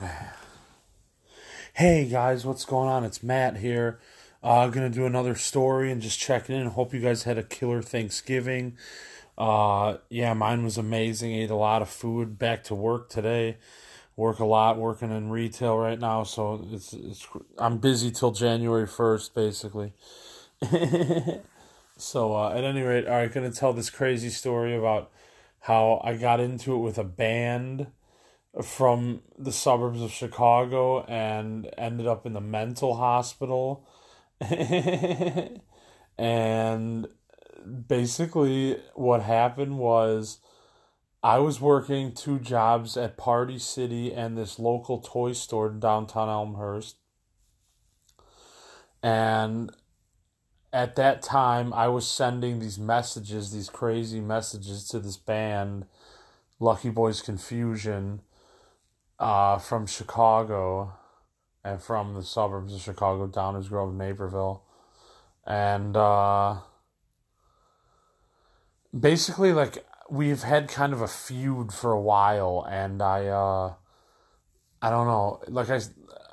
[1.74, 3.04] Hey guys, what's going on?
[3.04, 4.00] It's Matt here.
[4.42, 6.66] Uh, gonna do another story and just checking in.
[6.66, 8.76] Hope you guys had a killer Thanksgiving.
[9.36, 11.32] Uh, yeah, mine was amazing.
[11.32, 12.38] Ate a lot of food.
[12.38, 13.58] Back to work today.
[14.16, 14.76] Work a lot.
[14.76, 17.28] Working in retail right now, so it's it's.
[17.58, 19.92] I'm busy till January first, basically.
[21.96, 25.12] so uh, at any rate, right, gonna tell this crazy story about
[25.60, 27.88] how I got into it with a band
[28.62, 33.86] from the suburbs of Chicago and ended up in the mental hospital.
[36.18, 37.08] and
[37.86, 40.38] basically, what happened was
[41.22, 46.28] I was working two jobs at Party City and this local toy store in downtown
[46.28, 46.96] Elmhurst.
[49.02, 49.70] And
[50.72, 55.86] at that time, I was sending these messages, these crazy messages to this band,
[56.60, 58.20] Lucky Boys Confusion
[59.18, 60.94] uh, from Chicago
[61.64, 64.62] and from the suburbs of Chicago, Downers Grove, Naperville.
[65.46, 66.58] And uh,
[68.98, 73.74] basically, like, we've had kind of a feud for a while, and I, uh,
[74.80, 75.80] I don't know, like I,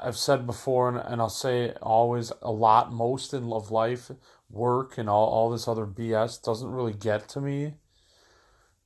[0.00, 4.10] I've said before, and, and I'll say always a lot, most in love life,
[4.50, 7.74] work, and all, all this other BS doesn't really get to me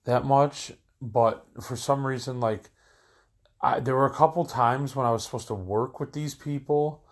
[0.05, 0.73] that much.
[1.03, 2.71] But for some reason, like,
[3.63, 7.05] I, there were a couple times when I was supposed to work with these people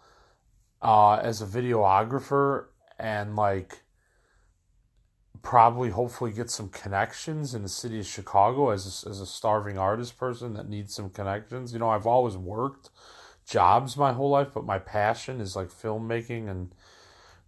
[0.80, 2.66] uh, as a videographer
[2.98, 3.82] and like
[5.42, 9.78] probably hopefully get some connections in the city of Chicago as a, as a starving
[9.78, 11.72] artist person that needs some connections.
[11.72, 12.90] You know, I've always worked
[13.46, 16.74] jobs my whole life, but my passion is like filmmaking and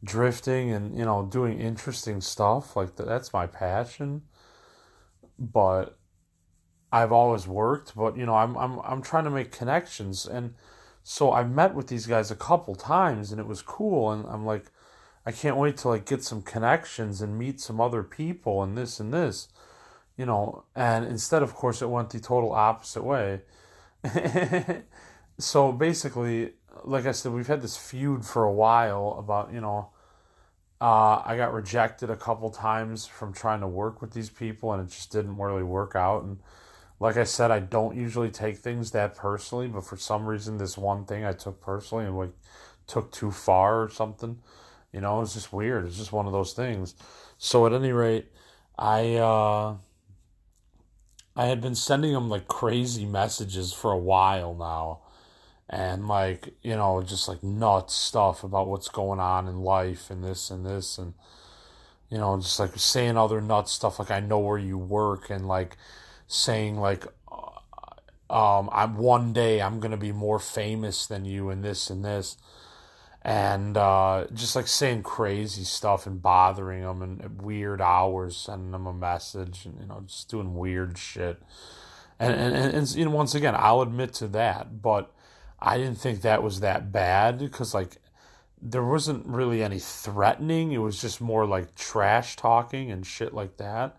[0.03, 2.77] drifting and you know doing interesting stuff.
[2.77, 4.23] Like that's my passion.
[5.39, 5.99] But
[6.93, 10.55] I've always worked, but you know, I'm I'm I'm trying to make connections and
[11.03, 14.45] so I met with these guys a couple times and it was cool and I'm
[14.45, 14.67] like
[15.25, 19.01] I can't wait to like get some connections and meet some other people and this
[19.01, 19.49] and this.
[20.17, 23.43] You know, and instead of course it went the total opposite way.
[25.39, 26.53] so basically,
[26.85, 29.91] like I said, we've had this feud for a while about, you know,
[30.81, 34.87] uh, I got rejected a couple times from trying to work with these people and
[34.87, 36.39] it just didn't really work out and
[37.01, 40.77] like I said, I don't usually take things that personally, but for some reason, this
[40.77, 42.33] one thing I took personally and like
[42.87, 44.39] took too far or something.
[44.93, 45.87] You know, it's just weird.
[45.87, 46.95] It's just one of those things.
[47.39, 48.27] So at any rate,
[48.79, 49.77] I uh,
[51.35, 55.01] I had been sending him like crazy messages for a while now,
[55.71, 60.23] and like you know, just like nuts stuff about what's going on in life and
[60.23, 61.15] this and this and
[62.11, 65.49] you know, just like saying other nuts stuff like I know where you work and
[65.49, 65.77] like
[66.31, 71.65] saying like uh, um, I'm one day I'm gonna be more famous than you and
[71.65, 72.37] this and this,
[73.23, 78.71] and uh, just like saying crazy stuff and bothering them and at weird hours, sending
[78.71, 81.43] them a message and you know just doing weird shit,
[82.21, 85.13] and and and, and you know once again I'll admit to that, but
[85.59, 87.97] I didn't think that was that bad because like
[88.63, 90.71] there wasn't really any threatening.
[90.71, 93.97] It was just more like trash talking and shit like that.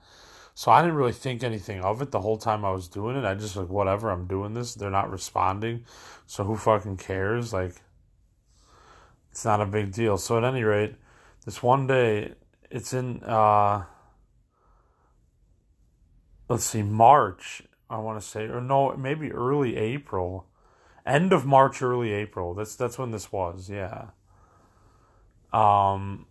[0.53, 3.25] So I didn't really think anything of it the whole time I was doing it.
[3.25, 4.75] I just like whatever, I'm doing this.
[4.75, 5.85] They're not responding.
[6.25, 7.53] So who fucking cares?
[7.53, 7.75] Like
[9.31, 10.17] it's not a big deal.
[10.17, 10.95] So at any rate,
[11.45, 12.33] this one day
[12.69, 13.85] it's in uh
[16.49, 20.47] let's see, March, I want to say or no, maybe early April.
[21.05, 22.53] End of March, early April.
[22.53, 24.09] That's that's when this was, yeah.
[25.53, 26.27] Um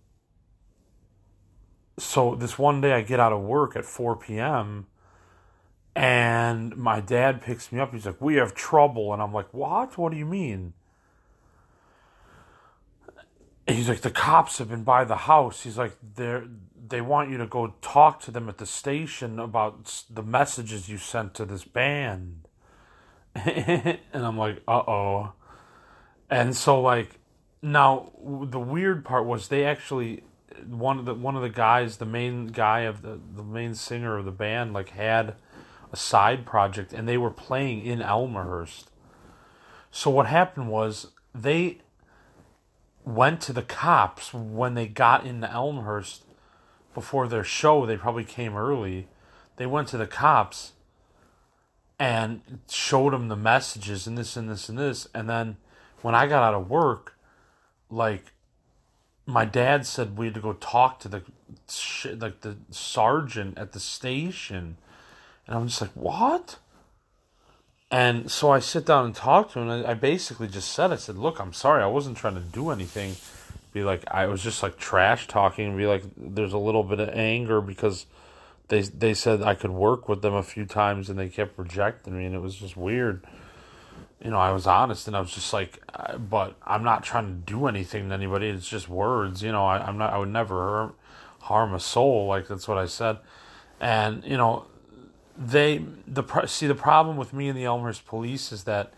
[2.01, 4.87] so this one day I get out of work at 4 p.m.
[5.95, 7.93] and my dad picks me up.
[7.93, 9.99] He's like, "We have trouble," and I'm like, "What?
[9.99, 10.73] What do you mean?"
[13.67, 16.43] He's like, "The cops have been by the house." He's like, "They
[16.89, 20.97] they want you to go talk to them at the station about the messages you
[20.97, 22.49] sent to this band."
[23.35, 25.33] and I'm like, "Uh oh."
[26.31, 27.19] And so like
[27.63, 30.23] now the weird part was they actually
[30.69, 34.19] one of the one of the guys, the main guy of the the main singer
[34.19, 35.35] of the band, like had
[35.93, 38.91] a side project, and they were playing in Elmhurst.
[39.91, 41.79] So what happened was they
[43.05, 46.25] went to the cops when they got into Elmhurst
[46.95, 47.87] before their show.
[47.87, 49.09] They probably came early.
[49.57, 50.73] They went to the cops
[51.99, 55.07] and showed them the messages and this and this and this.
[55.15, 55.57] And then
[56.03, 57.19] when I got out of work,
[57.91, 58.33] like
[59.31, 61.23] my dad said we had to go talk to the
[62.19, 64.77] like the sergeant at the station,
[65.47, 66.59] and I'm just like, what?
[67.91, 69.69] And so I sit down and talk to him.
[69.69, 71.83] And I basically just said, I said, look, I'm sorry.
[71.83, 73.17] I wasn't trying to do anything.
[73.73, 77.01] Be like, I was just like trash talking and be like, there's a little bit
[77.01, 78.07] of anger because
[78.69, 82.17] they they said I could work with them a few times and they kept rejecting
[82.17, 83.25] me and it was just weird.
[84.23, 87.27] You know, I was honest and I was just like, uh, but I'm not trying
[87.27, 88.49] to do anything to anybody.
[88.49, 89.43] It's just words.
[89.43, 90.13] You know, I, I'm not.
[90.13, 90.93] I would never
[91.41, 92.27] harm a soul.
[92.27, 93.19] Like that's what I said.
[93.81, 94.67] And you know,
[95.37, 98.93] they the see the problem with me and the Elmhurst police is that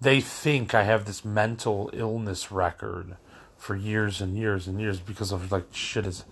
[0.00, 3.16] they think I have this mental illness record
[3.56, 6.24] for years and years and years because of like shit is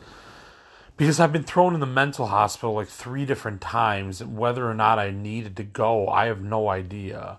[0.97, 4.99] because I've been thrown in the mental hospital like three different times whether or not
[4.99, 7.39] I needed to go I have no idea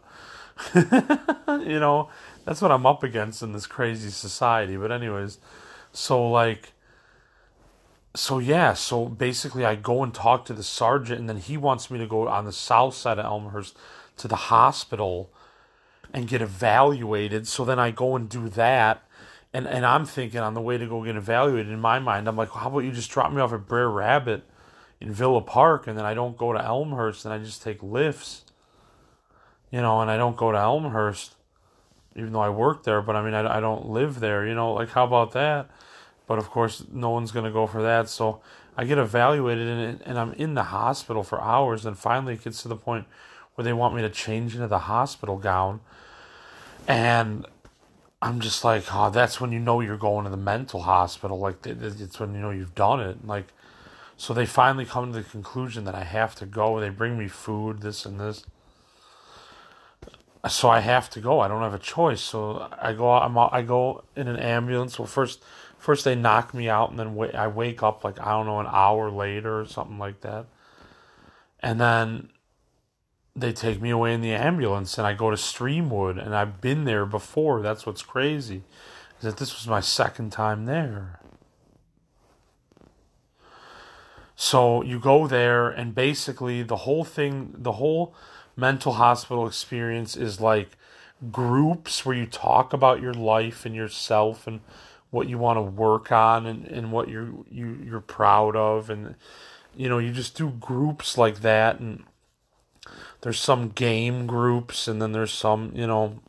[0.75, 2.09] you know
[2.45, 5.39] that's what I'm up against in this crazy society but anyways
[5.91, 6.73] so like
[8.15, 11.91] so yeah, so basically I go and talk to the sergeant and then he wants
[11.91, 13.77] me to go on the south side of Elmhurst
[14.17, 15.31] to the hospital
[16.13, 17.47] and get evaluated.
[17.47, 19.03] So then I go and do that.
[19.53, 22.35] And and I'm thinking on the way to go get evaluated in my mind, I'm
[22.35, 24.43] like, well, how about you just drop me off at Brer Rabbit
[24.99, 28.43] in Villa Park and then I don't go to Elmhurst and I just take lifts.
[29.71, 31.35] You know, and I don't go to Elmhurst
[32.15, 34.73] even though I work there, but I mean I, I don't live there, you know,
[34.73, 35.69] like how about that?
[36.27, 38.07] But of course, no one's going to go for that.
[38.09, 38.41] So
[38.77, 41.85] I get evaluated and, and I'm in the hospital for hours.
[41.85, 43.07] And finally, it gets to the point
[43.55, 45.79] where they want me to change into the hospital gown.
[46.87, 47.47] And
[48.21, 51.39] I'm just like, oh, that's when you know you're going to the mental hospital.
[51.39, 53.25] Like, it's when you know you've done it.
[53.25, 53.47] Like,
[54.15, 56.79] so they finally come to the conclusion that I have to go.
[56.79, 58.45] They bring me food, this and this.
[60.47, 61.41] So I have to go.
[61.41, 62.21] I don't have a choice.
[62.21, 63.11] So I go.
[63.11, 63.37] I'm.
[63.37, 64.97] I go in an ambulance.
[64.97, 65.43] Well, first
[65.77, 68.59] first they knock me out and then w- I wake up like I don't know
[68.59, 70.45] an hour later or something like that.
[71.61, 72.29] And then
[73.35, 76.83] they take me away in the ambulance and I go to Streamwood and I've been
[76.83, 77.61] there before.
[77.61, 78.63] That's what's crazy.
[79.17, 81.19] Is that this was my second time there.
[84.35, 88.13] So you go there and basically the whole thing the whole
[88.59, 90.77] mental hospital experience is like
[91.31, 94.61] groups where you talk about your life and yourself and
[95.11, 99.15] what you want to work on and, and what you're you you're proud of and
[99.75, 102.03] you know you just do groups like that and
[103.21, 106.19] there's some game groups and then there's some you know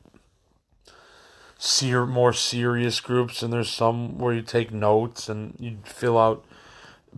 [1.59, 6.44] ser- more serious groups and there's some where you take notes and you fill out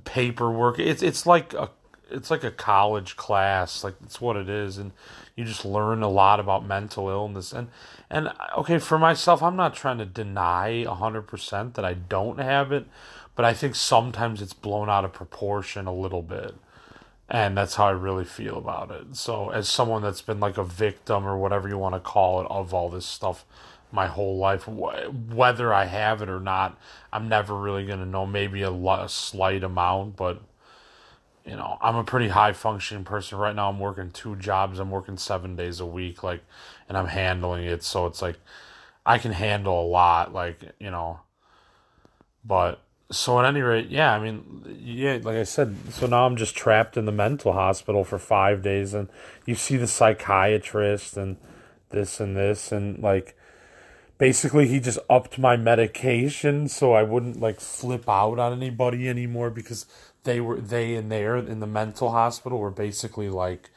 [0.05, 0.79] paperwork.
[0.79, 1.71] It's it's like a
[2.13, 4.93] it's like a college class like it's what it is and
[5.37, 7.69] you just learn a lot about mental illness and
[8.11, 12.87] and okay for myself i'm not trying to deny 100% that i don't have it
[13.35, 16.55] but i think sometimes it's blown out of proportion a little bit
[17.29, 19.17] and that's how i really feel about it.
[19.17, 22.47] So as someone that's been like a victim or whatever you want to call it
[22.51, 23.45] of all this stuff
[23.93, 26.79] my whole life whether i have it or not
[27.13, 30.41] i'm never really going to know maybe a, a slight amount but
[31.45, 33.39] you know, I'm a pretty high functioning person.
[33.39, 34.79] Right now I'm working two jobs.
[34.79, 36.43] I'm working seven days a week, like,
[36.89, 37.83] and I'm handling it.
[37.83, 38.39] So it's like,
[39.05, 41.21] I can handle a lot, like, you know,
[42.45, 42.81] but
[43.11, 46.55] so at any rate, yeah, I mean, yeah, like I said, so now I'm just
[46.55, 49.09] trapped in the mental hospital for five days and
[49.45, 51.37] you see the psychiatrist and
[51.91, 53.37] this and this and like,
[54.19, 59.51] basically he just upped my medication so I wouldn't like flip out on anybody anymore
[59.51, 59.85] because
[60.25, 63.71] they were they in there in the mental hospital were basically like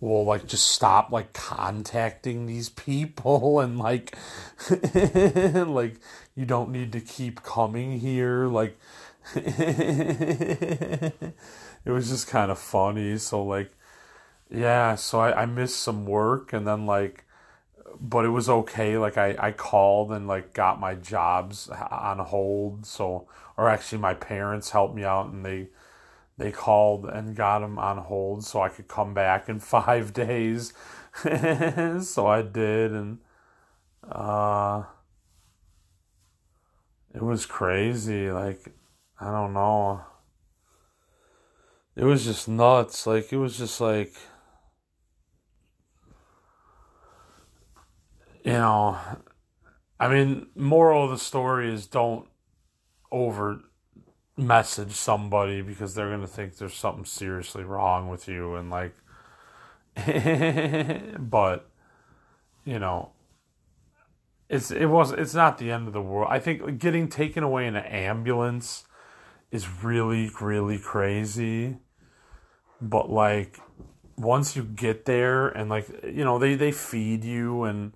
[0.00, 4.16] well like just stop like contacting these people and like
[4.94, 5.96] like
[6.34, 8.78] you don't need to keep coming here like
[9.34, 11.12] it
[11.86, 13.18] was just kind of funny.
[13.18, 13.70] So like
[14.50, 17.24] yeah so I, I missed some work and then like
[17.98, 22.86] but it was okay like I, I called and like got my jobs on hold
[22.86, 25.68] so or actually my parents helped me out and they
[26.40, 30.72] they called and got them on hold so I could come back in five days.
[31.22, 33.18] so I did, and
[34.10, 34.84] uh,
[37.14, 38.30] it was crazy.
[38.30, 38.72] Like,
[39.20, 40.00] I don't know.
[41.94, 43.06] It was just nuts.
[43.06, 44.14] Like, it was just like,
[48.44, 48.98] you know,
[49.98, 52.26] I mean, moral of the story is don't
[53.12, 53.60] over
[54.36, 58.94] message somebody because they're going to think there's something seriously wrong with you and like
[61.18, 61.68] but
[62.64, 63.10] you know
[64.50, 66.28] it's it was it's not the end of the world.
[66.30, 68.84] I think getting taken away in an ambulance
[69.52, 71.78] is really really crazy.
[72.80, 73.60] But like
[74.18, 77.92] once you get there and like you know they they feed you and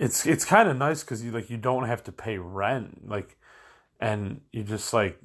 [0.00, 3.36] it's it's kind of nice because you like you don't have to pay rent like
[4.00, 5.20] and you just like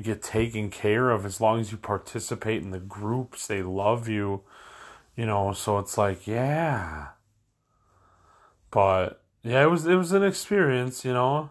[0.00, 4.42] get taken care of as long as you participate in the groups they love you
[5.16, 7.08] you know so it's like yeah.
[8.70, 11.50] But yeah it was it was an experience you know?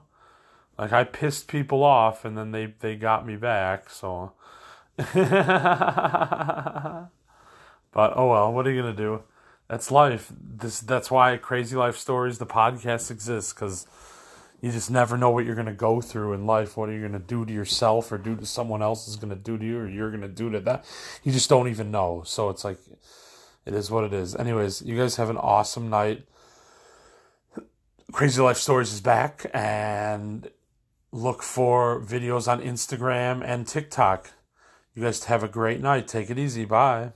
[0.77, 4.34] Like i pissed people off and then they they got me back so.
[7.91, 9.24] But oh well what are you gonna do
[9.69, 13.88] that's life this that's why crazy life stories the podcast exists because
[14.61, 16.75] you just never know what you're going to go through in life.
[16.75, 19.29] What are you going to do to yourself or do to someone else is going
[19.29, 20.85] to do to you or you're going to do to that.
[21.23, 22.23] You just don't even know.
[22.25, 22.77] So it's like,
[23.65, 24.35] it is what it is.
[24.35, 26.25] Anyways, you guys have an awesome night.
[28.11, 30.49] Crazy Life Stories is back and
[31.11, 34.31] look for videos on Instagram and TikTok.
[34.93, 36.07] You guys have a great night.
[36.07, 36.65] Take it easy.
[36.65, 37.13] Bye.